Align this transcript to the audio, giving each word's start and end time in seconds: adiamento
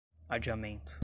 adiamento 0.29 0.95